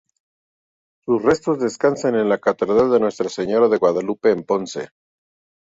Sus 1.05 1.21
restos 1.21 1.59
descansan 1.59 2.15
en 2.15 2.27
la 2.27 2.39
Catedral 2.39 2.99
Nuestra 2.99 3.29
Señora 3.29 3.67
de 3.69 3.77
Guadalupe 3.77 4.31
en 4.31 4.43
Ponce. 4.43 4.89